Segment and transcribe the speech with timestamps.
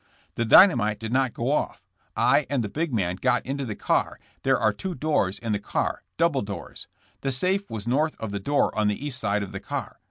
[0.33, 1.83] *'The dynamite did not go off.
[2.15, 5.59] I and the big man got into the car; there are two doors in the
[5.59, 6.87] car— double doors.
[7.19, 9.99] The safe was north of the door on the east side of the car.